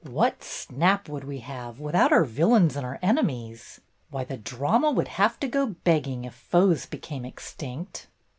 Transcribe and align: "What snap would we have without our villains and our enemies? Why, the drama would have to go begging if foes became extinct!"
"What 0.09 0.43
snap 0.43 1.07
would 1.09 1.25
we 1.25 1.41
have 1.41 1.79
without 1.79 2.11
our 2.11 2.23
villains 2.25 2.75
and 2.75 2.83
our 2.83 2.97
enemies? 3.03 3.81
Why, 4.09 4.23
the 4.23 4.35
drama 4.35 4.89
would 4.89 5.09
have 5.09 5.39
to 5.41 5.47
go 5.47 5.75
begging 5.83 6.25
if 6.25 6.33
foes 6.33 6.87
became 6.87 7.23
extinct!" 7.23 8.07